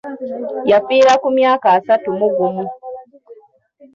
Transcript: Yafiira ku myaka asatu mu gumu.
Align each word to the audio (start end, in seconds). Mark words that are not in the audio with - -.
Yafiira 0.71 1.13
ku 1.21 1.27
myaka 1.37 1.67
asatu 1.77 2.07
mu 2.19 2.27
gumu. 2.35 2.65